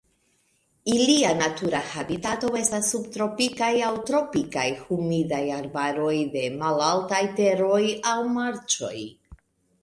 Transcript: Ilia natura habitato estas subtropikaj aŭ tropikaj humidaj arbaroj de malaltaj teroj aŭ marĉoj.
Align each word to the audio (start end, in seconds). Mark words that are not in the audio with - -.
Ilia 0.91 1.33
natura 1.41 1.81
habitato 1.89 2.49
estas 2.61 2.89
subtropikaj 2.93 3.69
aŭ 3.89 3.91
tropikaj 4.11 4.65
humidaj 4.87 5.43
arbaroj 5.59 6.15
de 6.37 6.45
malaltaj 6.63 7.21
teroj 7.43 7.85
aŭ 8.15 8.19
marĉoj. 8.41 8.97